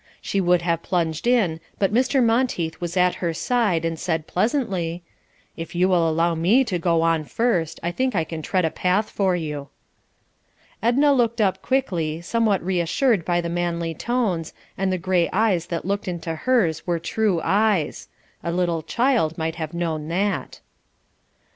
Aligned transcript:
She 0.19 0.41
would 0.41 0.63
have 0.63 0.81
plunged 0.81 1.27
in, 1.27 1.59
but 1.77 1.93
Mr. 1.93 2.23
Monteith 2.23 2.81
was 2.81 2.97
at 2.97 3.13
her 3.21 3.35
side 3.35 3.85
and 3.85 3.99
said 3.99 4.25
pleasantly, 4.25 5.03
"If 5.55 5.75
you 5.75 5.87
will 5.87 6.09
allow 6.09 6.33
me 6.33 6.63
to 6.63 6.79
go 6.79 7.03
on 7.03 7.23
first, 7.23 7.79
I 7.83 7.91
think 7.91 8.15
I 8.15 8.23
can 8.23 8.41
tread 8.41 8.65
a 8.65 8.71
path 8.71 9.11
for 9.11 9.35
you." 9.35 9.67
Edna 10.81 11.13
looked 11.13 11.39
up 11.39 11.61
quickly, 11.61 12.19
somewhat 12.19 12.65
reassured 12.65 13.23
by 13.23 13.41
the 13.41 13.47
manly 13.49 13.93
tones, 13.93 14.53
and 14.75 14.91
the 14.91 14.97
grey 14.97 15.29
eyes 15.31 15.67
that 15.67 15.85
looked 15.85 16.07
into 16.07 16.33
hers 16.33 16.87
were 16.87 16.97
true 16.97 17.39
eyes; 17.43 18.07
a 18.43 18.51
little 18.51 18.81
child 18.81 19.37
might 19.37 19.57
have 19.57 19.75
known 19.75 20.07
that. 20.07 20.61